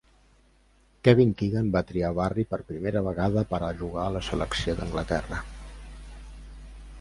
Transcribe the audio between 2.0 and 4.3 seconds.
a Barry per primera vegada per a jugar en la